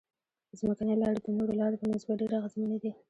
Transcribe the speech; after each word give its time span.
ځمکنۍ 0.59 0.95
لارې 1.01 1.19
د 1.25 1.27
نورو 1.37 1.53
لارو 1.59 1.79
په 1.81 1.85
نسبت 1.93 2.15
ډېرې 2.19 2.35
اغیزمنې 2.39 2.77
دي 2.83 2.91